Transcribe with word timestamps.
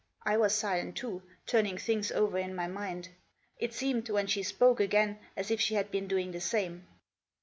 I 0.23 0.35
was 0.35 0.55
silent, 0.55 0.95
too, 0.97 1.21
turning 1.45 1.77
things 1.77 2.11
over 2.11 2.39
in 2.39 2.55
my 2.55 2.65
mind. 2.65 3.09
It 3.59 3.71
seemed, 3.75 4.09
when 4.09 4.25
she 4.25 4.41
spoke 4.41 4.79
again, 4.79 5.19
as 5.37 5.51
if 5.51 5.61
she 5.61 5.75
had 5.75 5.91
been 5.91 6.07
doing 6.07 6.31
the 6.31 6.41
same. 6.41 6.87